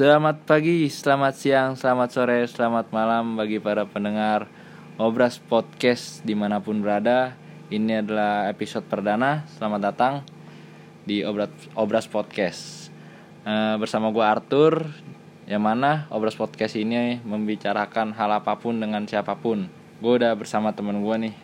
[0.00, 4.48] Selamat pagi, selamat siang, selamat sore, selamat malam bagi para pendengar
[4.96, 7.36] Obras Podcast di mana pun berada
[7.68, 10.24] Ini adalah episode perdana, selamat datang
[11.04, 12.88] di Obras, Obras Podcast
[13.44, 14.88] Eh, Bersama gue Arthur
[15.44, 19.68] Yang mana Obras Podcast ini membicarakan hal apa pun dengan siapa pun
[20.00, 21.36] Gue udah bersama temen gue nih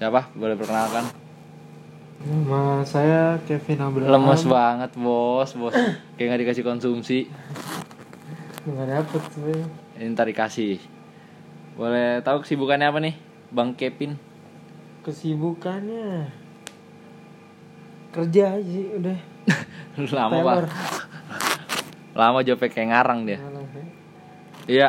[0.00, 0.32] Siapa?
[0.32, 1.25] Boleh perkenalkan?
[2.24, 4.08] Nama saya Kevin Abraham.
[4.08, 5.74] Lemes banget bos, bos
[6.16, 7.28] Kayak gak dikasih konsumsi
[8.64, 9.68] Nggak dapet sebenernya.
[10.00, 10.80] Ini ntar dikasih
[11.76, 13.14] Boleh tahu kesibukannya apa nih
[13.52, 14.16] Bang Kevin
[15.04, 16.32] Kesibukannya
[18.16, 19.18] kerja aja sih udah.
[20.16, 20.72] Lama pak.
[22.16, 23.40] Lama jawabnya kayak ngarang dia ya.
[24.66, 24.88] Iya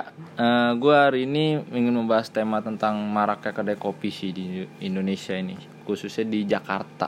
[0.79, 6.27] Gue hari ini ingin membahas tema tentang maraknya kedai kopi sih di Indonesia ini Khususnya
[6.27, 7.07] di Jakarta.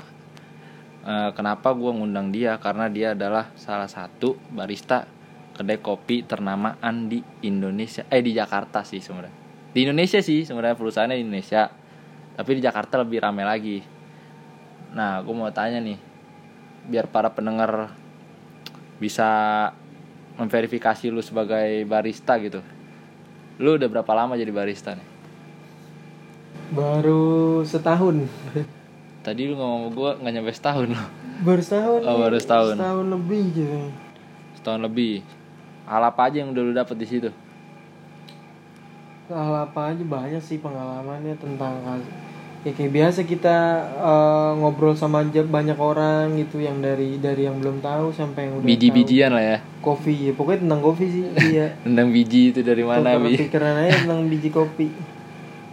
[1.03, 2.55] Eh, Kenapa gue ngundang dia?
[2.55, 5.03] Karena dia adalah salah satu barista
[5.59, 8.07] kedai kopi ternamaan di Indonesia.
[8.07, 9.35] Eh di Jakarta sih sebenarnya.
[9.75, 11.67] Di Indonesia sih sebenarnya perusahaannya di Indonesia.
[12.39, 13.83] Tapi di Jakarta lebih rame lagi.
[14.95, 15.99] Nah gue mau tanya nih
[16.89, 17.91] Biar para pendengar
[18.97, 19.27] bisa
[20.39, 22.63] memverifikasi lu sebagai barista gitu.
[23.59, 25.18] Lu udah berapa lama jadi barista nih?
[26.69, 28.29] Baru setahun.
[29.25, 31.07] Tadi lu ngomong sama gua nggak nyampe setahun loh.
[31.41, 32.01] Baru setahun.
[32.05, 32.73] Oh, baru setahun.
[32.77, 33.79] Setahun lebih gitu.
[34.61, 35.13] Setahun lebih.
[35.89, 37.29] Hal apa aja yang udah lu dapet di situ?
[39.29, 41.81] Hal apa aja banyak sih pengalamannya tentang
[42.59, 43.55] ya kayak biasa kita
[43.95, 48.59] eh, ngobrol sama aja banyak orang gitu yang dari dari yang belum tahu sampai yang
[48.59, 49.57] udah Biji-bijian lah ya.
[49.79, 51.23] kopi ya pokoknya tentang kopi sih
[51.55, 53.39] iya Tentang biji itu dari mana bi?
[53.39, 54.91] pikiran aja tentang biji kopi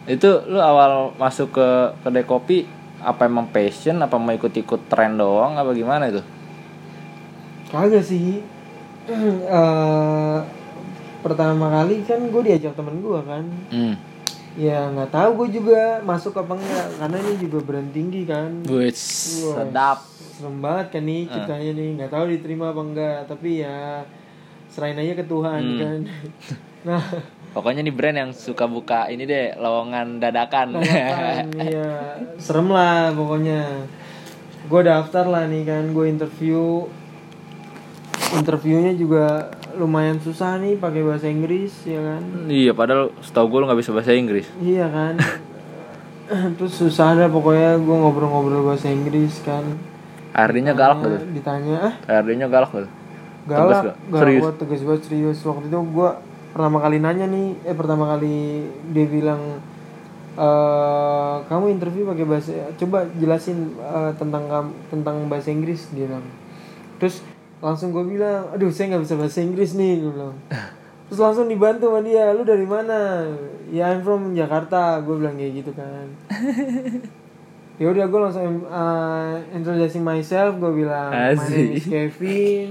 [0.06, 1.68] Itu lu awal masuk ke
[2.00, 6.22] kedai kopi apa emang passion apa mau ikut-ikut tren doang apa gimana itu?
[7.68, 8.42] Kagak sih.
[9.06, 10.38] Eh
[11.22, 13.44] pertama kali kan gue diajak temen gue kan.
[13.70, 13.94] Hmm.
[14.56, 18.62] Ya nggak tahu gue juga masuk apa enggak karena ini juga brand tinggi kan.
[18.66, 20.06] Wih, sedap.
[20.10, 21.90] Serem banget kan nih ceritanya nih.
[21.98, 23.18] Nggak tahu diterima apa enggak.
[23.26, 24.02] Tapi ya
[24.66, 25.78] serain aja ke Tuhan Hmm.
[25.78, 26.00] kan.
[26.86, 27.02] Nah,
[27.56, 30.76] Pokoknya nih brand yang suka buka ini deh lowongan dadakan.
[30.76, 33.88] kan ya serem lah pokoknya.
[34.68, 35.88] Gue daftar lah nih kan.
[35.96, 36.84] Gue interview.
[38.36, 42.22] Interviewnya juga lumayan susah nih pakai bahasa Inggris ya kan.
[42.44, 44.44] Iya, padahal setahu gue lu nggak bisa bahasa Inggris.
[44.60, 45.14] Iya kan.
[46.60, 49.64] Terus susah dah pokoknya gue ngobrol-ngobrol bahasa Inggris kan.
[50.36, 51.24] HRD-nya galak tuh.
[51.32, 52.88] Ditanya ah HRD-nya galak tuh.
[53.48, 54.42] galak, galak Serius?
[54.44, 55.38] gua tegas banget serius.
[55.40, 56.10] Waktu itu gue
[56.56, 58.64] pertama kali nanya nih, eh pertama kali
[58.96, 59.60] dia bilang
[60.36, 66.24] eh kamu interview pakai bahasa coba jelasin eh, tentang tentang bahasa Inggris dia bilang.
[66.96, 67.20] Terus
[67.60, 70.36] langsung gue bilang, aduh saya nggak bisa bahasa Inggris nih gue bilang.
[71.06, 73.30] Terus langsung dibantu sama dia, lu dari mana?
[73.70, 76.06] Ya I'm from Jakarta, gue bilang kayak gitu kan.
[77.80, 81.92] ya udah gue langsung uh, introducing myself, gue bilang my name is Asik.
[81.92, 82.68] Kevin,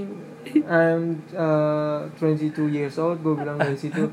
[0.66, 1.02] I'm
[1.32, 4.10] uh, 22 years old, gue bilang dari situ.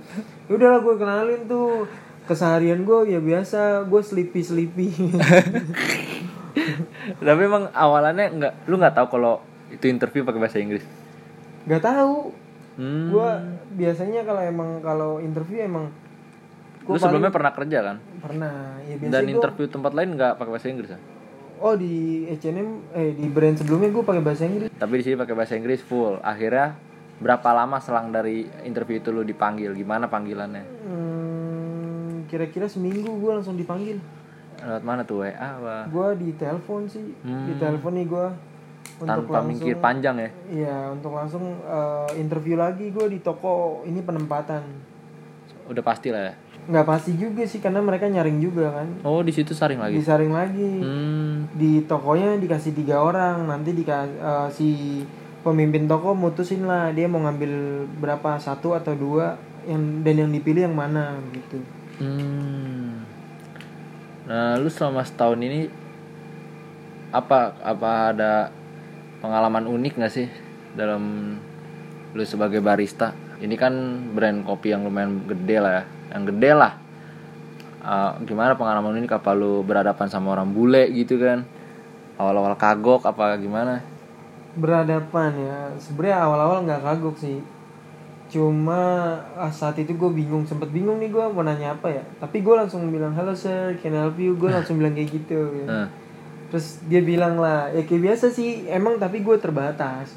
[0.47, 1.85] Ya udahlah gue kenalin tuh
[2.25, 4.89] keseharian gue ya biasa, gue sleepy sleepy.
[7.19, 9.35] Tapi emang awalannya nggak, lu nggak tahu kalau
[9.69, 10.85] itu interview pakai bahasa Inggris.
[11.65, 12.35] Gak tahu.
[12.75, 13.09] Hmm.
[13.09, 13.29] Gue
[13.75, 15.93] biasanya kalau emang kalau interview emang
[16.83, 17.97] Lu sebelumnya pernah kerja kan?
[18.19, 18.81] pernah.
[18.83, 20.99] Ya Dan gua- interview tempat lain nggak pakai bahasa Inggris ya?
[21.63, 24.67] Oh di H&M eh di brand sebelumnya gue pakai bahasa Inggris.
[24.75, 26.19] Tapi di sini pakai bahasa Inggris full.
[26.19, 26.75] Akhirnya
[27.23, 29.71] berapa lama selang dari interview itu lu dipanggil?
[29.71, 30.65] Gimana panggilannya?
[30.83, 34.03] Hmm, kira-kira seminggu gue langsung dipanggil.
[34.59, 35.87] Lewat mana tuh WA apa?
[35.87, 38.27] Gue di telepon sih, di telepon nih gue
[38.99, 39.07] untuk Hmm.
[39.07, 40.31] Tanpa langsung mikir panjang ya?
[40.51, 44.63] Iya untuk langsung eh, interview lagi gue di toko ini penempatan.
[45.71, 46.35] Udah pasti lah ya.
[46.63, 48.89] Nggak pasti juga sih karena mereka nyaring juga kan.
[49.03, 49.99] Oh di situ saring lagi.
[49.99, 50.73] Disaring lagi.
[50.79, 51.51] Hmm.
[51.59, 54.71] Di tokonya dikasih tiga orang, nanti dikasih si
[55.43, 59.35] pemimpin toko mutusin lah dia mau ngambil berapa satu atau dua
[59.67, 61.59] yang dan yang dipilih yang mana gitu.
[61.99, 63.03] Hmm.
[64.23, 65.67] Nah, lu selama setahun ini
[67.11, 68.33] apa apa ada
[69.19, 70.31] pengalaman unik gak sih
[70.79, 71.35] dalam
[72.15, 73.19] lu sebagai barista?
[73.43, 73.75] Ini kan
[74.15, 75.85] brand kopi yang lumayan gede lah ya,
[76.15, 76.73] yang gede lah.
[77.83, 81.43] Ah, gimana pengalaman unik apa lu berhadapan sama orang bule gitu kan?
[82.15, 83.83] Awal-awal kagok apa gimana?
[84.57, 85.59] berhadapan ya.
[85.81, 87.39] Sebenarnya awal-awal nggak kagok sih.
[88.33, 88.81] Cuma
[89.37, 90.45] ah, saat itu gue bingung.
[90.45, 92.05] Sempet bingung nih gue mau nanya apa ya.
[92.21, 94.37] Tapi gue langsung bilang halo sir can I help you?
[94.37, 95.41] Gue langsung bilang kayak gitu.
[95.65, 95.89] Ya.
[96.53, 98.69] Terus dia bilang lah ya kayak biasa sih.
[98.69, 100.13] Emang tapi gue terbatas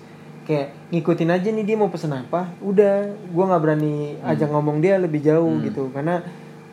[0.45, 5.01] kayak ngikutin aja nih dia mau pesen apa udah gue nggak berani ajak ngomong dia
[5.01, 5.89] lebih jauh gitu.
[5.89, 6.21] Karena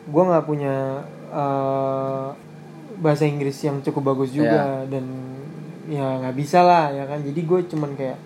[0.05, 1.01] gue nggak punya
[1.33, 2.27] eh,
[3.01, 5.03] bahasa Inggris yang cukup bagus juga dan
[5.89, 7.25] ya nggak bisa lah ya kan.
[7.25, 8.17] Jadi gue cuman kayak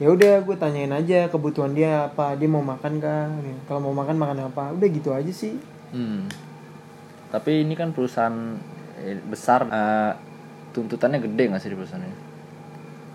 [0.00, 3.28] ya udah gue tanyain aja kebutuhan dia apa dia mau makan kah?
[3.68, 4.72] Kalau mau makan makan apa?
[4.72, 5.60] Udah gitu aja sih.
[5.92, 6.26] Hmm.
[7.28, 8.56] Tapi ini kan perusahaan
[9.04, 10.12] eh, besar eh,
[10.72, 12.23] tuntutannya gede nggak sih di perusahaan ini?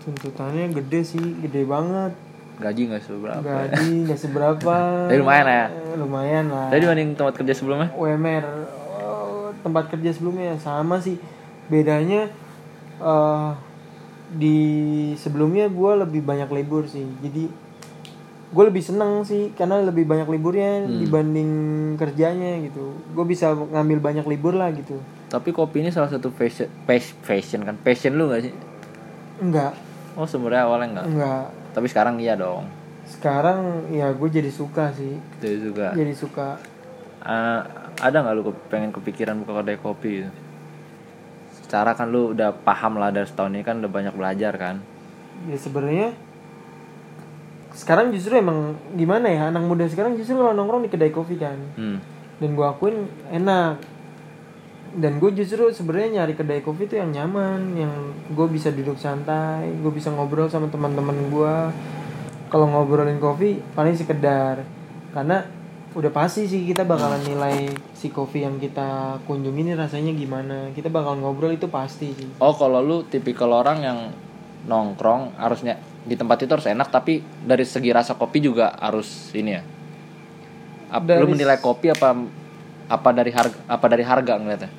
[0.00, 2.12] Tuntutannya gede sih gede banget
[2.60, 3.40] Gaji nggak seberapa?
[3.40, 4.74] gaji nggak seberapa
[5.08, 5.66] Tapi lumayan lah ya?
[5.72, 7.88] Eh, lumayan lah Tadi dibanding tempat kerja sebelumnya?
[7.96, 8.44] UMR
[9.00, 11.16] oh, tempat kerja sebelumnya sama sih
[11.68, 12.28] bedanya
[13.00, 13.50] eh
[14.30, 14.58] di
[15.18, 17.50] sebelumnya gue lebih banyak libur sih jadi
[18.50, 21.50] gue lebih seneng sih karena lebih banyak liburnya dibanding
[21.94, 24.98] kerjanya gitu gue bisa ngambil banyak libur lah gitu
[25.30, 26.66] Tapi kopi ini salah satu fashion,
[27.22, 27.78] fashion kan?
[27.78, 28.54] Passion lu gak sih?
[29.40, 29.72] enggak
[30.20, 31.06] Oh sebenarnya awalnya enggak.
[31.08, 32.68] enggak Tapi sekarang iya dong.
[33.02, 33.58] sekarang
[33.90, 35.90] ya gue jadi suka sih Itu juga.
[35.92, 36.60] jadi suka
[37.20, 37.60] Eh,
[37.98, 40.32] ada nggak lu pengen kepikiran buka kedai kopi gitu?
[41.58, 44.76] Secara kan lu udah paham lah dari setahun ini kan udah banyak belajar kan.
[45.42, 46.12] ya sebenarnya
[47.72, 51.56] sekarang justru emang gimana ya anak muda sekarang justru kalau nongkrong di kedai kopi kan
[51.74, 51.96] Hmm.
[52.36, 52.96] dan gue akuin
[53.30, 53.78] enak
[54.90, 57.92] dan gue justru sebenarnya nyari kedai kopi itu yang nyaman yang
[58.26, 61.54] gue bisa duduk santai gue bisa ngobrol sama teman-teman gue
[62.50, 64.66] kalau ngobrolin kopi paling sekedar
[65.14, 65.46] karena
[65.90, 70.86] udah pasti sih kita bakalan nilai si kopi yang kita kunjungi ini rasanya gimana kita
[70.86, 73.98] bakal ngobrol itu pasti sih Oh kalau lu tipikal orang yang
[74.66, 79.50] nongkrong harusnya di tempat itu harus enak tapi dari segi rasa kopi juga harus ini
[79.50, 79.62] ya.
[80.90, 82.14] Ap- Dari lu menilai kopi apa
[82.86, 84.70] apa dari harga apa dari harga ngeliatnya?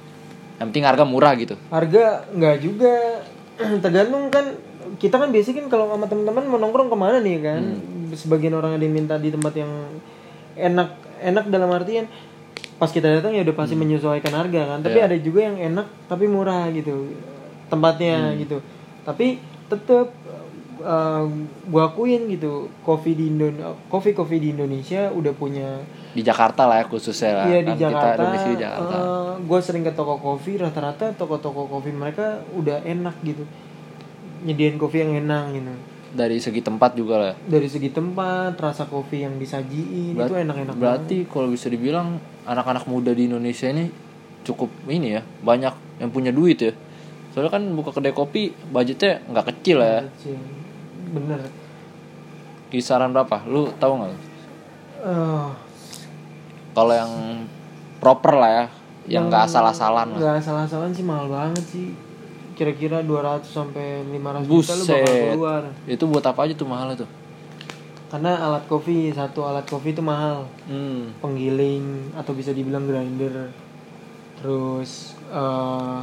[0.57, 1.55] Yang penting harga murah gitu.
[1.69, 2.95] harga nggak juga.
[3.83, 4.45] Tergantung kan
[4.97, 7.61] kita kan biasanya kan kalau sama teman-teman mau nongkrong ke mana nih kan?
[8.11, 9.71] Sebagian orang ada yang minta di tempat yang
[10.57, 10.89] enak
[11.21, 12.09] enak dalam artian
[12.81, 14.79] pas kita datang ya udah pasti menyesuaikan harga kan?
[14.81, 17.13] Tapi ada juga yang enak tapi murah gitu
[17.71, 18.59] tempatnya gitu.
[19.07, 19.39] Tapi
[19.71, 20.11] tetap
[20.81, 21.25] uh,
[21.69, 23.47] gua akuin gitu kopi di Indo
[23.87, 25.81] kopi kopi di Indonesia udah punya
[26.11, 27.45] Di Jakarta lah ya khususnya lah.
[27.47, 28.21] Iya di Kan Kita Jakarta.
[28.27, 28.97] domisili di Jakarta.
[29.41, 33.41] gue sering ke toko kopi rata-rata toko-toko kopi mereka udah enak gitu
[34.45, 35.73] nyediain kopi yang enak gitu
[36.11, 37.33] dari segi tempat juga lah.
[37.47, 42.83] dari segi tempat rasa kopi yang disajiin itu enak-enak banget Berarti kalau bisa dibilang anak-anak
[42.85, 43.87] muda di Indonesia ini
[44.43, 46.73] cukup ini ya banyak yang punya duit ya.
[47.31, 50.03] Soalnya kan buka kedai kopi budgetnya nggak kecil ya.
[50.19, 50.35] Kecil.
[51.11, 51.39] Bener
[52.67, 53.43] Kisaran berapa?
[53.45, 54.11] Lu tahu nggak?
[55.03, 55.47] Eh,
[56.71, 57.11] Kalau yang
[57.99, 58.65] proper lah ya,
[59.09, 60.17] yang nggak asal-asalan lah.
[60.17, 61.91] nggak salah-salah sih mahal banget sih
[62.53, 65.31] kira-kira 200 sampai 500 juta lu bakal Buset.
[65.33, 67.09] keluar Itu buat apa aja tuh mahal tuh?
[68.07, 71.15] karena alat kopi satu alat kopi itu mahal Hmm.
[71.17, 73.55] penggiling atau bisa dibilang grinder
[74.35, 75.99] terus eh,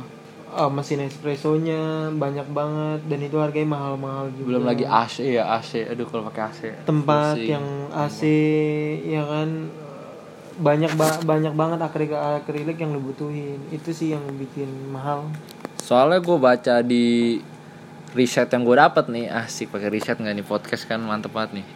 [0.51, 1.81] eh, mesin espressonya
[2.11, 5.85] banyak banget dan itu harganya mahal-mahal juga Belum lagi AC ya AC.
[5.85, 6.61] Aduh kalau pakai AC.
[6.83, 7.51] tempat pusing.
[7.51, 8.21] yang AC
[9.05, 9.49] ya kan
[10.59, 15.31] banyak ba- banyak banget akrilik akrilik yang lu butuhin itu sih yang bikin mahal
[15.79, 17.39] Soalnya gue baca di
[18.13, 21.67] riset yang gue dapat nih, asik pakai riset nggak nih podcast kan mantep banget nih.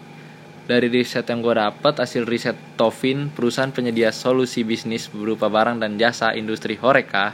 [0.63, 5.97] Dari riset yang gue dapat, hasil riset Tovin, perusahaan penyedia solusi bisnis berupa barang dan
[5.97, 7.33] jasa industri Horeca,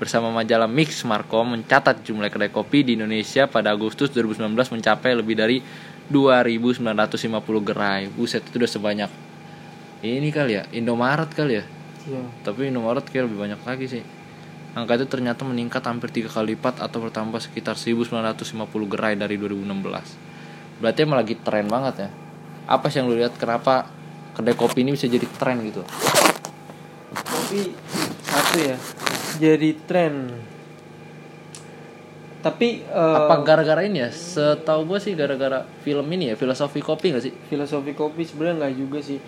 [0.00, 5.36] bersama majalah Mix Markom mencatat jumlah kedai kopi di Indonesia pada Agustus 2019 mencapai lebih
[5.36, 5.60] dari
[6.08, 8.08] 2.950 gerai.
[8.08, 9.10] Buset itu udah sebanyak
[10.00, 11.64] ini kali ya, Indomaret kali ya.
[12.08, 14.02] ya Tapi Indomaret kayak lebih banyak lagi sih.
[14.72, 18.56] Angka itu ternyata meningkat hampir tiga kali lipat atau bertambah sekitar 1950
[18.88, 20.80] gerai dari 2016.
[20.80, 22.10] Berarti emang lagi tren banget ya.
[22.64, 23.92] Apa sih yang lu lihat kenapa
[24.32, 25.84] kedai kopi ini bisa jadi tren gitu?
[27.50, 27.74] tapi
[28.22, 28.78] satu ya
[29.36, 30.14] jadi tren
[32.40, 34.08] tapi eh, Apa gara-gara ini ya?
[34.08, 37.34] Setahu gue sih gara-gara film ini ya, filosofi kopi gak sih?
[37.46, 39.20] filosofi kopi sebenarnya nggak juga sih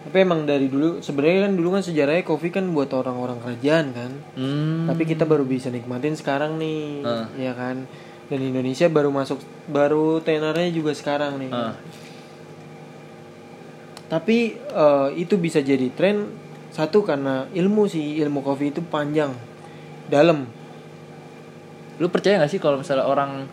[0.00, 4.10] tapi emang dari dulu sebenarnya kan dulu kan sejarahnya kopi kan buat orang-orang kerajaan kan
[4.32, 4.88] Hmm.
[4.88, 7.28] tapi kita baru bisa nikmatin sekarang nih Ah.
[7.36, 7.84] ya kan
[8.26, 9.36] dan Indonesia baru masuk
[9.66, 11.76] baru tenarnya juga sekarang nih Ah.
[14.08, 16.32] tapi eh, itu bisa jadi tren
[16.70, 19.34] satu karena ilmu sih ilmu kopi itu panjang
[20.10, 20.44] dalam.
[22.02, 23.46] Lu percaya gak sih kalau misalnya orang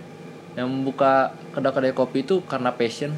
[0.58, 3.14] yang membuka kedai-kedai kopi itu karena passion?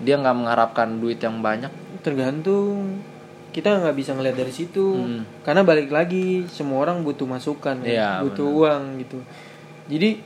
[0.00, 1.70] Dia nggak mengharapkan duit yang banyak.
[2.00, 3.04] tergantung.
[3.52, 4.96] Kita nggak bisa ngeliat dari situ.
[4.96, 5.28] Hmm.
[5.44, 9.20] karena balik lagi semua orang butuh masukan kan, Iya, butuh uang gitu.
[9.90, 10.24] Jadi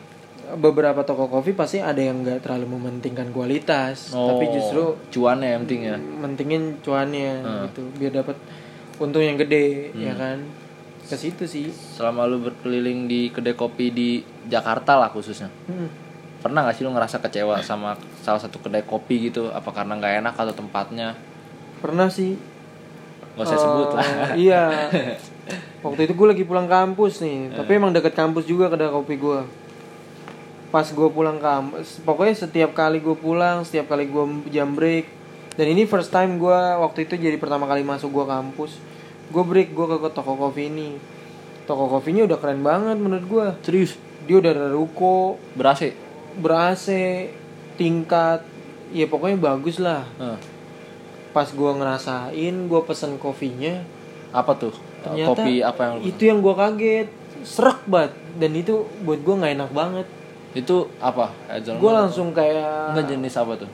[0.55, 4.15] beberapa toko kopi pasti ada yang nggak terlalu mementingkan kualitas.
[4.15, 5.97] Tapi justru cuannya yang penting ya?
[5.99, 7.33] mentingin cuannya
[7.67, 7.83] gitu.
[7.99, 8.37] Biar dapat
[9.03, 10.39] untung yang gede ya kan
[11.05, 11.69] ke situ sih.
[11.71, 14.09] Selama lu berkeliling di kedai kopi di
[14.49, 15.53] Jakarta lah khususnya.
[15.69, 15.91] Hmm.
[16.45, 19.49] pernah gak sih lu ngerasa kecewa sama salah satu kedai kopi gitu?
[19.49, 21.17] Apa karena nggak enak atau tempatnya?
[21.81, 22.37] Pernah sih.
[23.33, 24.05] Gak usah sebut lah.
[24.05, 24.93] Eh, iya.
[25.81, 27.49] Waktu itu gue lagi pulang kampus nih.
[27.57, 29.41] Tapi emang deket kampus juga kedai kopi gue
[30.75, 35.07] pas gue pulang kampus pokoknya setiap kali gue pulang setiap kali gue jam break.
[35.55, 38.75] Dan ini first time gue waktu itu jadi pertama kali masuk gue kampus
[39.35, 40.95] gue break gue ke toko kopi ini.
[41.67, 43.99] Toko kopinya udah keren banget menurut gue serius?
[44.31, 45.43] Dia udah ada ruko.
[45.59, 45.99] Berase
[46.39, 46.87] ber AC
[47.75, 48.47] tingkat
[48.95, 50.07] ya pokoknya bagus lah.
[50.23, 50.39] Eh,
[51.35, 53.83] pas gue ngerasain gue pesen kopinya
[54.31, 54.75] apa tuh?
[55.03, 57.09] Ternyata kopi apa yang itu yang gue kaget.
[57.43, 58.15] Serak banget.
[58.39, 60.07] Dan itu buat gue nggak enak banget.
[60.55, 61.35] Itu apa?
[61.83, 63.69] Gue langsung kayak Enggak jenis apa tuh?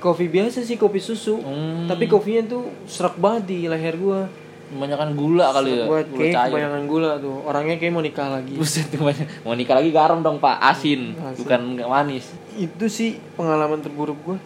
[0.00, 1.36] Kopi biasa sih kopi susu.
[1.44, 1.84] Hmm.
[1.84, 6.48] tapi kopinya tuh serak banget di leher gue kebanyakan gula kali ya buat gula cair.
[6.48, 7.36] kebanyakan gula tuh.
[7.42, 8.54] Orangnya kayak mau nikah lagi.
[8.60, 9.26] Buset banyak.
[9.42, 10.56] Mau nikah lagi garam dong pak.
[10.58, 12.24] Asin, bukan nggak manis.
[12.52, 14.38] Itu sih pengalaman terburuk gue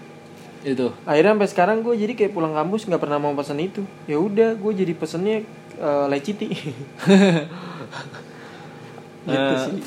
[0.65, 0.91] Itu.
[1.05, 3.87] Akhirnya sampai sekarang gue jadi kayak pulang kampus nggak pernah mau pesan itu.
[4.05, 6.49] Ya udah gue jadi pesennya eh, leciti.
[9.25, 9.81] Gitu Eh, sih.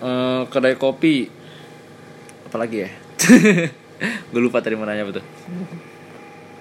[0.00, 1.30] eh, Kedai kopi.
[2.44, 2.90] Apalagi ya?
[4.30, 5.20] Gue lupa tadi mau nanya apa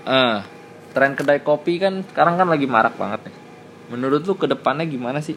[0.08, 0.48] Ah,
[0.96, 3.36] Tren kedai kopi kan sekarang kan lagi marak banget nih
[3.92, 5.36] Menurut lu ke depannya gimana sih?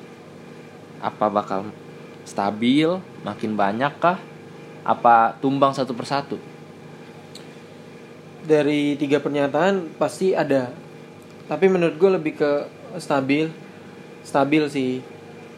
[1.03, 1.75] Apa bakal
[2.23, 2.87] stabil,
[3.27, 4.19] makin banyak kah?
[4.87, 6.39] Apa tumbang satu persatu?
[8.45, 10.73] dari tiga pernyataan pasti ada
[11.51, 12.51] tapi menurut gue lebih ke
[12.97, 13.51] stabil
[14.25, 15.05] stabil sih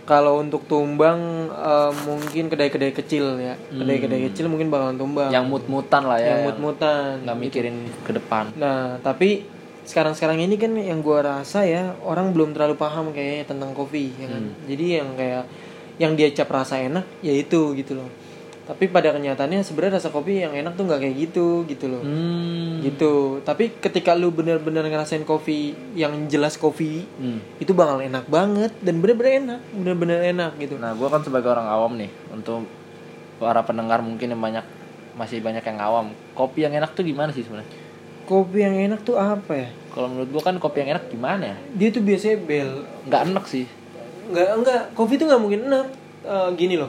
[0.03, 3.55] kalau untuk tumbang eh, mungkin kedai-kedai kecil ya.
[3.71, 5.31] Kedai-kedai kecil mungkin bakalan tumbang.
[5.31, 6.37] Yang mut-mutan lah ya.
[6.37, 7.23] Yang mut-mutan.
[7.23, 8.51] Nggak mikirin ke depan.
[8.59, 9.47] Nah tapi
[9.83, 14.27] sekarang-sekarang ini kan yang gue rasa ya orang belum terlalu paham kayaknya tentang kopi ya
[14.31, 14.45] kan?
[14.67, 15.45] Jadi yang kayak
[16.01, 18.09] yang dia cap rasa enak ya itu gitu loh
[18.63, 22.79] tapi pada kenyataannya sebenarnya rasa kopi yang enak tuh nggak kayak gitu gitu loh Hmm.
[22.81, 27.43] gitu tapi ketika lu bener-bener ngerasain kopi yang jelas kopi Hmm.
[27.59, 31.67] itu bakal enak banget dan bener-bener enak bener-bener enak gitu Nah, gue kan sebagai orang
[31.67, 32.67] awam nih, untuk
[33.37, 34.63] para pendengar mungkin yang banyak
[35.13, 36.07] masih banyak yang awam.
[36.33, 37.69] Kopi yang enak tuh gimana sih sebenarnya?
[38.23, 41.57] kopi yang enak tuh apa ya Kalau menurut gue kan kopi yang enak gimana ya?
[41.75, 42.71] dia tuh biasanya bel
[43.05, 43.67] Nggak enak sih.
[44.25, 45.87] nggak enggak kopi tuh nggak mungkin enak
[46.23, 46.87] Eh, gini loh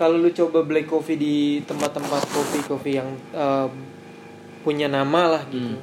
[0.00, 3.68] kalau lu coba black coffee di tempat-tempat kopi kopi yang eh,
[4.60, 5.76] punya nama lah gitu.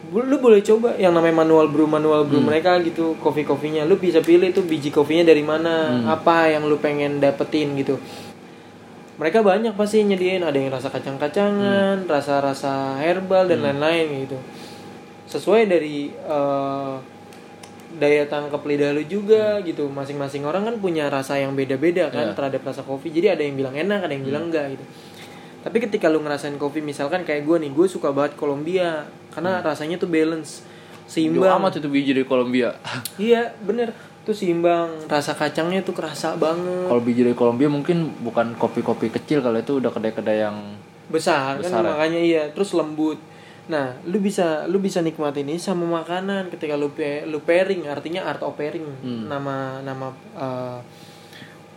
[0.00, 3.96] Bu- lu boleh coba yang namanya manual brew manual brew mereka gitu kopi kopinya lu
[3.96, 5.72] bisa pilih tuh biji kopinya dari mana
[6.08, 7.96] apa yang lu pengen dapetin gitu.
[9.16, 10.40] Mereka banyak pasti nyediain.
[10.40, 14.40] Ada yang rasa kacang-kacangan rasa-rasa herbal dan lain-lain gitu.
[15.28, 16.94] Sesuai dari eh,
[17.96, 19.88] daya tangkap lidah lu juga gitu.
[19.88, 22.36] Masing-masing orang kan punya rasa yang beda-beda kan Iya.
[22.36, 23.10] terhadap rasa kopi.
[23.10, 24.84] Jadi ada yang bilang enak ada yang bilang enggak gitu.
[25.60, 29.04] Tapi ketika lu ngerasain kopi misalkan kayak gue nih gue suka banget Kolombia.
[29.30, 30.62] Karena rasanya tuh balance.
[31.10, 31.58] Jauh seimbang.
[31.58, 32.78] amat itu biji dari Kolombia.
[33.18, 33.90] iya bener.
[34.22, 35.10] Tuh seimbang.
[35.10, 36.86] Rasa kacangnya tuh kerasa banget.
[36.86, 40.78] Kalau biji dari Kolombia mungkin bukan kopi-kopi kecil kalau itu udah kedai-kedai yang
[41.10, 41.90] besar, Besar kan ya?
[41.90, 42.42] makanya iya.
[42.54, 43.18] Terus lembut
[43.70, 48.26] nah lu bisa lu bisa nikmatin ini sama makanan ketika lu pe- lu pairing artinya
[48.26, 48.82] art of pairing.
[49.30, 50.78] Nama nama uh,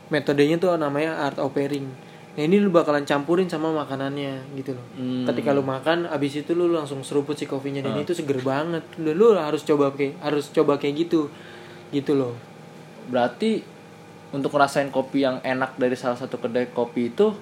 [0.09, 1.85] metodenya tuh namanya art of pairing.
[2.33, 4.85] Nah ini lu bakalan campurin sama makanannya gitu loh.
[4.97, 5.29] Hmm.
[5.29, 8.81] ketika lu makan abis itu lu langsung seruput si kopinya dan itu seger banget.
[8.97, 11.29] Lu, lu harus coba kayak harus coba kayak gitu.
[11.93, 12.33] Gitu loh.
[13.05, 13.61] Berarti
[14.33, 17.37] untuk ngerasain kopi yang enak dari salah satu kedai kopi itu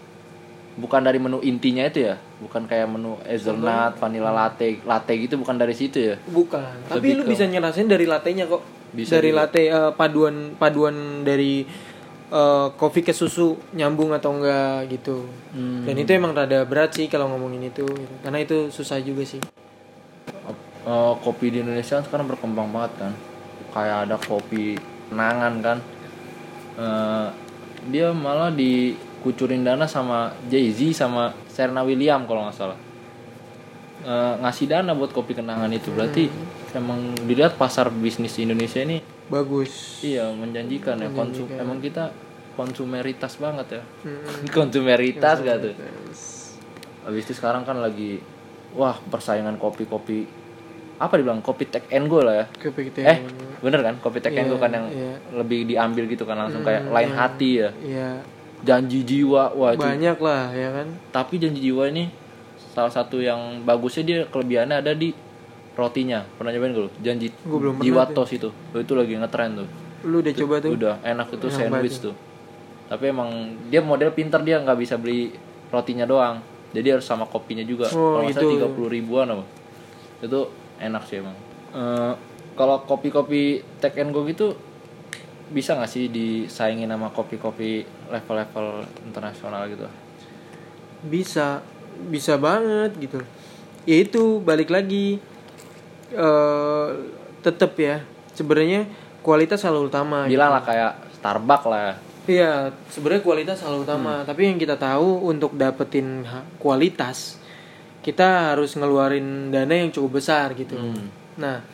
[0.71, 5.55] bukan dari menu intinya itu ya bukan kayak menu hazelnut vanilla latte latte gitu bukan
[5.55, 6.87] dari situ ya Bukan.
[6.87, 8.63] Tapi Lebih lu ke- bisa ngerasain dari latenya kok.
[8.89, 9.45] Bisa dari juga.
[9.45, 11.67] latte eh, paduan paduan dari
[12.29, 15.27] eh, kopi ke susu nyambung atau enggak gitu.
[15.51, 15.83] Hmm.
[15.83, 17.83] Dan itu emang rada berat sih kalau ngomongin itu.
[17.83, 18.13] gitu.
[18.19, 19.43] Karena itu susah juga sih.
[20.81, 23.13] Eh, kopi di Indonesia kan sekarang berkembang banget kan
[23.71, 25.77] kayak ada kopi kenangan kan
[26.73, 27.27] Eh,
[27.85, 28.47] dia malah
[29.21, 32.73] dikucurin dana sama Jay Z sama Serena William kalau nggak salah.
[34.01, 35.93] Eh, ngasih dana buat kopi kenangan itu.
[35.93, 36.25] Berarti
[36.73, 38.97] emang dilihat pasar bisnis Indonesia ini
[39.27, 40.01] Bagus.
[40.01, 42.09] iya menjanjikan ya konsum emang kita
[42.51, 43.83] konsumeritas banget ya.
[44.01, 44.49] Hmm.
[44.57, 45.73] konsumeritas gak tuh?
[47.01, 48.17] Habis itu sekarang kan lagi
[48.73, 50.25] wah persaingan kopi-kopi
[50.97, 52.45] apa dibilang kopi take and go lah ya.
[52.49, 53.21] Kopi kita eh
[53.59, 54.01] bener kan?
[54.01, 55.13] Kopi take and go Iya, kan yang iya.
[55.31, 57.17] lebih diambil gitu kan langsung kayak Hmm, lain iya.
[57.19, 57.69] hati ya.
[57.77, 58.09] Iya,
[58.61, 60.87] janji jiwa wah itu banyak lah ya kan.
[61.09, 62.13] tapi janji jiwa ini
[62.71, 65.11] salah satu yang bagusnya dia kelebihannya ada di
[65.75, 66.23] rotinya.
[66.39, 68.49] Pernah nyobain gue janji Gua belum jiwa tos itu.
[68.51, 69.67] Oh, itu lagi ngetren tuh.
[70.07, 70.71] Lu udah coba tuh?
[70.73, 72.05] udah enak itu Enak sandwich banget.
[72.11, 72.15] tuh.
[72.91, 73.29] Tapi emang
[73.71, 75.35] dia model pinter dia nggak bisa beli
[75.71, 76.39] rotinya doang.
[76.71, 77.91] Jadi harus sama kopinya juga.
[77.91, 78.47] Oh, kalau itu.
[78.55, 79.43] tiga puluh ribuan apa.
[80.23, 80.47] Itu
[80.79, 81.35] enak sih emang.
[81.71, 82.13] Eh,
[82.55, 84.55] kalau kopi-kopi take and go gitu
[85.51, 89.85] bisa nggak sih disaingin sama kopi-kopi level-level internasional gitu
[91.01, 91.59] Bisa,
[92.07, 93.19] bisa banget gitu.
[93.83, 95.19] Ya itu balik lagi
[96.13, 96.89] eh
[97.41, 98.05] tetep ya.
[98.31, 98.87] Sebenarnya
[99.25, 100.25] kualitas selalu utama.
[100.25, 100.37] gitu.
[100.37, 101.95] bilang lah kayak Starbucks lah ya.
[102.21, 102.53] Iya,
[102.93, 104.21] sebenarnya kualitas selalu utama.
[104.21, 106.21] Tapi yang kita tahu untuk dapetin
[106.61, 107.41] kualitas,
[108.05, 110.77] kita harus ngeluarin dana yang cukup besar gitu.
[110.77, 111.09] Hmm.
[111.41, 111.65] Nah,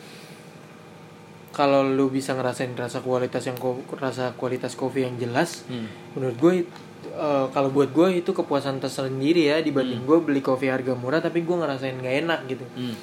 [1.58, 5.90] kalau lu bisa ngerasain rasa kualitas yang ko- rasa kualitas kopi yang jelas, Hmm.
[6.14, 6.52] menurut gue
[7.10, 11.42] eh, kalau buat gue itu kepuasan tersendiri ya dibanding gue beli kopi harga murah tapi
[11.42, 12.62] gue ngerasain gak enak gitu.
[12.72, 12.94] Hmm.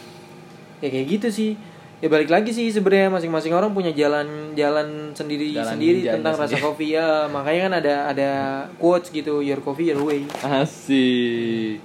[0.80, 1.52] Ya kayak gitu sih.
[2.00, 6.48] Ya balik lagi sih sebenarnya masing-masing orang punya jalan jalan sendiri Jalan sendiri tentang rasa
[6.50, 6.64] sendiri.
[6.66, 7.28] kopi ya.
[7.28, 8.30] Makanya kan ada ada
[8.76, 10.24] quotes gitu your coffee your way.
[10.38, 11.80] Asik.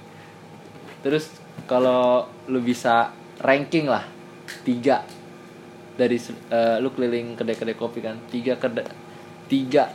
[1.01, 1.31] Terus
[1.63, 4.03] kalau lu bisa ranking lah
[4.61, 5.03] tiga
[5.95, 6.17] dari
[6.51, 8.17] eh, lu keliling kedai-kedai kopi kan?
[8.29, 9.11] Tiga kedai
[9.51, 9.91] tiga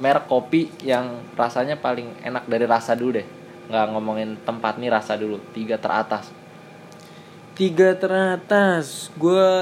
[0.00, 3.26] merek kopi yang rasanya paling enak dari rasa dulu deh.
[3.68, 5.36] Nggak ngomongin tempat nih rasa dulu.
[5.52, 6.32] Tiga teratas.
[7.52, 9.12] Tiga teratas.
[9.20, 9.52] Gue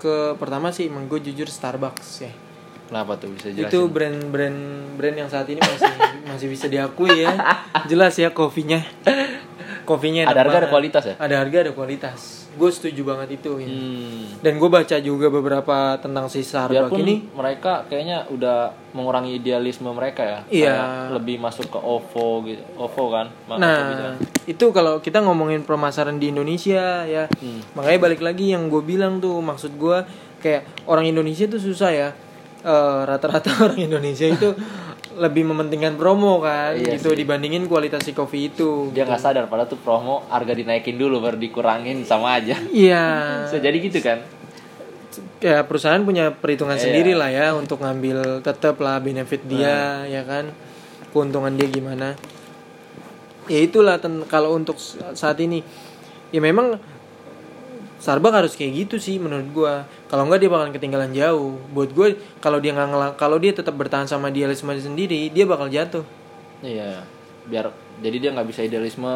[0.00, 2.32] ke pertama sih emang gue jujur Starbucks ya.
[2.88, 3.30] kenapa tuh?
[3.30, 3.70] Bisa jelasin?
[3.70, 4.58] Itu brand-brand
[4.98, 5.94] brand yang saat ini masih
[6.32, 7.36] masih bisa diakui ya.
[7.92, 8.80] Jelas ya kopinya.
[9.84, 11.14] Kopinya ada harga ada kualitas ya?
[11.20, 12.39] Ada harga ada kualitas.
[12.58, 13.68] Gue setuju banget itu ya.
[13.70, 14.42] hmm.
[14.42, 17.30] Dan gue baca juga beberapa tentang si biarpun ini.
[17.30, 20.74] mereka kayaknya udah mengurangi idealisme mereka ya Iya.
[20.74, 20.88] Kayak
[21.20, 27.06] lebih masuk ke OVO gitu OVO kan Nah, itu kalau kita ngomongin pemasaran di Indonesia
[27.06, 27.30] ya.
[27.38, 27.62] Hmm.
[27.78, 30.02] Makanya balik lagi yang gue bilang tuh maksud gue
[30.40, 32.10] kayak orang Indonesia tuh susah ya.
[32.60, 34.52] Eh, rata-rata orang Indonesia itu
[35.20, 38.88] lebih mementingkan promo kan Iya gitu dibandingin kualitas si kopi itu.
[38.90, 43.04] dia nggak sadar padahal tuh promo harga dinaikin dulu baru dikurangin sama aja Iya.
[43.44, 44.18] bisa jadi gitu kan
[45.38, 46.84] Ya perusahaan punya perhitungan Iya.
[46.86, 50.52] sendiri lah ya untuk ngambil tetap lah benefit dia ya kan.
[51.10, 52.14] Keuntungan dia gimana.
[53.46, 54.78] Ya itulah ten- kalau untuk
[55.10, 55.64] saat ini
[56.28, 56.78] ya memang
[58.00, 59.74] Starbucks harus kayak gitu sih menurut gua.
[60.06, 61.60] Kalau enggak dia bakalan ketinggalan jauh.
[61.70, 62.06] Buat gue
[62.38, 66.02] kalau dia nggak ngelang- kalau dia tetap bertahan sama idealisme sendiri, dia bakal jatuh.
[66.58, 67.04] iya
[67.42, 69.08] biar jadi dia nggak bisa idealisme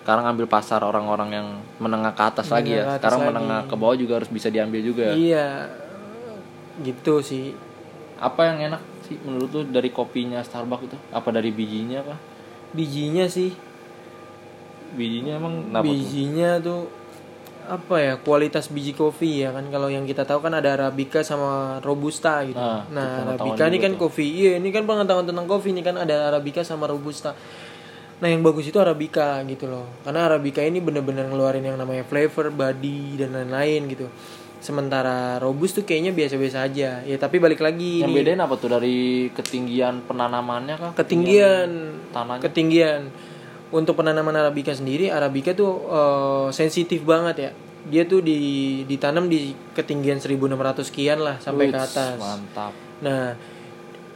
[0.00, 3.28] sekarang ambil pasar orang-orang yang menengah ke atas lagi Menengah ya ke atas sekarang lagi.
[3.30, 5.68] menengah ke bawah juga harus bisa diambil juga Iya.
[6.78, 7.52] Gitu sih.
[8.16, 12.16] apa yang enak sih menurut lu dari kopinya Starbucks itu apa dari bijinya apa
[12.70, 13.52] Bijinya sih
[14.90, 15.92] bijinya emang kenapa tuh?
[15.92, 16.80] bijinya tuh
[17.68, 21.76] apa ya kualitas biji kopi ya kan kalau yang kita tahu kan ada arabica sama
[21.84, 22.56] robusta gitu.
[22.56, 24.00] Nah, Nah, pengetahuan arabica ini kan tuh.
[24.08, 24.26] kopi.
[24.32, 27.36] Iya, ini kan pengetahuan tentang kopi ini kan ada arabica sama robusta.
[28.18, 29.86] Nah, yang bagus itu arabica gitu loh.
[30.02, 34.08] Karena arabica ini bener-bener ngeluarin yang namanya flavor, body dan lain-lain gitu.
[34.58, 37.06] Sementara robust tuh kayaknya biasa-biasa aja.
[37.06, 41.70] Ya tapi balik lagi yang nih, bedain apa tuh dari ketinggian penanamannya kah ketinggian
[42.10, 43.00] tanahnya ketinggian
[43.70, 47.50] untuk penanaman arabica sendiri arabica tuh eh, sensitif banget ya
[47.88, 48.38] dia tuh di
[48.84, 53.32] ditanam di ketinggian 1600 sekian lah sampai ke Wih, atas mantap nah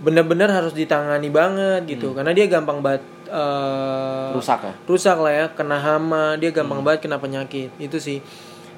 [0.03, 2.17] benar-benar harus ditangani banget gitu Hmm.
[2.21, 6.87] karena dia gampang banget eh, rusak ya rusak lah ya kena hama dia gampang Hmm.
[6.91, 8.19] banget kena penyakit itu sih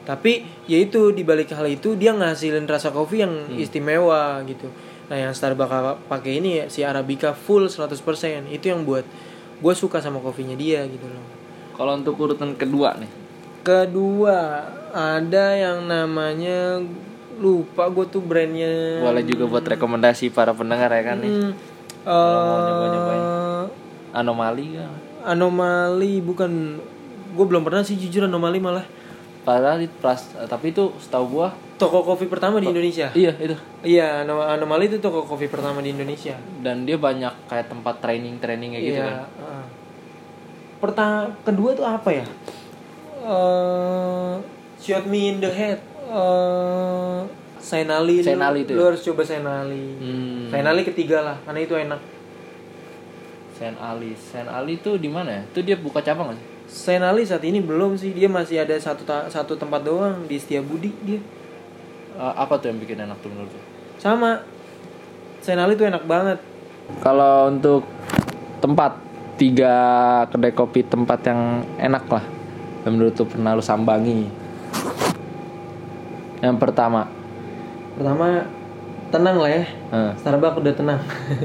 [0.04, 3.56] tapi ya itu di balik hal itu dia ngasilin rasa kopi yang Hmm.
[3.56, 4.68] istimewa gitu
[5.04, 9.04] nah yang Starbucks pakai ini ya, si Arabica full 100% itu yang buat
[9.56, 11.24] gue suka sama kopinya dia gitu loh
[11.72, 13.10] kalau untuk urutan kedua nih
[13.62, 16.78] kedua ada yang namanya
[17.34, 21.52] lupa gue tuh brandnya boleh juga buat rekomendasi para pendengar ya kan nih Hmm,
[22.06, 22.12] mau
[22.54, 23.24] eh, nyoba-nyobain.
[24.12, 24.92] anomali kan
[25.26, 26.78] anomali bukan
[27.32, 28.84] gue belum pernah sih jujur anomali malah
[29.40, 34.22] padahal itu pras tapi itu setahu gua toko kopi pertama di Indonesia iya itu Iya,
[34.22, 36.32] Anom- Anomali itu toko kopi pertama di Indonesia.
[36.60, 39.04] dan dia banyak kayak tempat training trainingnya gitu iya.
[39.04, 39.43] kan heeh.
[40.76, 42.26] Pertama, kedua tuh apa ya?
[43.20, 44.32] Eh,
[44.78, 45.78] shot me in the head.
[46.04, 47.18] Eh,
[47.56, 48.20] Sainali.
[48.20, 48.86] lu- Sainali itu Lu ya?
[48.86, 49.84] harus coba Sainali.
[49.96, 50.42] hmm.
[50.48, 52.00] Sainali ketiga lah, karena itu enak.
[53.54, 57.22] Saint Ali Saint Ali itu di mana ya itu dia buka cabang nggak sih Senali
[57.22, 61.22] saat ini belum sih dia masih ada satu ta- satu tempat doang di Setiabudi dia
[62.12, 63.62] Eh, apa tuh yang bikin enak tuh menurut lu?
[63.94, 64.42] sama
[65.38, 66.42] Senali tuh enak banget
[66.98, 67.86] Kalau untuk
[68.58, 68.98] tempat
[69.44, 69.74] tiga
[70.32, 71.40] kedai kopi tempat yang
[71.76, 72.24] enak lah
[72.80, 74.24] yang menurut tuh pernah lu sambangi.
[76.40, 77.08] Yang pertama,
[77.92, 78.48] pertama
[79.08, 81.00] tenang lah ya eh, Starbucks udah tenang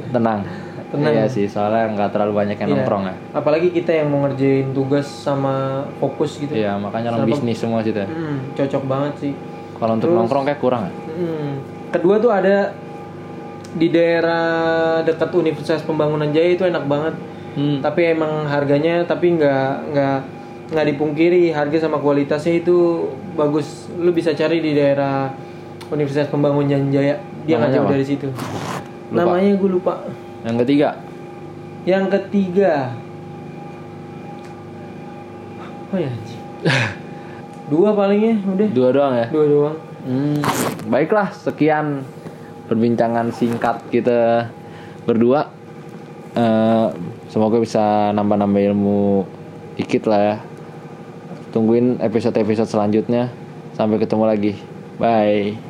[0.09, 0.41] tenang.
[0.89, 1.13] Tenang.
[1.13, 2.75] Iya sih, soalnya nggak terlalu banyak yang Iya.
[2.81, 3.13] nongkrong ya.
[3.29, 7.45] apalagi kita yang mau ngerjain tugas sama fokus gitu Iya, makanya orang Starbucks.
[7.45, 8.09] bisnis semua sih tuh.
[8.09, 9.33] Hmm, cocok banget sih
[9.77, 10.93] Kalau untuk nongkrong kayak kurang ya.
[11.13, 11.51] Hmm.
[11.93, 12.73] Kedua tuh ada
[13.69, 14.45] di daerah
[15.05, 17.13] dekat Universitas Pembangunan Jaya itu enak banget.
[17.57, 17.79] Hmm.
[17.81, 20.19] Tapi emang harganya tapi nggak nggak
[20.69, 23.89] nggak dipungkiri harga sama kualitasnya itu bagus.
[23.97, 25.33] Lu bisa cari di daerah
[25.89, 27.17] Universitas Pembangunan Jaya.
[27.47, 27.93] Dia nggak Namanya apa?
[27.97, 28.27] dari situ.
[28.29, 29.17] Lupa.
[29.25, 29.93] Namanya gue lupa.
[30.45, 30.89] Yang ketiga,
[31.83, 32.73] Yang ketiga.
[35.89, 36.11] Oh ya.
[37.73, 38.67] Dua palingnya udah.
[38.73, 39.27] dua doang ya.
[39.29, 39.77] Dua doang.
[39.99, 40.41] Hmm,
[40.89, 42.01] baiklah, sekian
[42.65, 44.49] perbincangan singkat kita
[45.05, 45.53] berdua.
[46.37, 46.87] Eh,
[47.33, 49.25] semoga bisa nambah-nambah ilmu
[49.79, 50.35] dikit lah ya.
[51.49, 53.33] Tungguin episode-episode selanjutnya.
[53.73, 54.53] Sampai ketemu lagi.
[54.99, 55.68] Bye.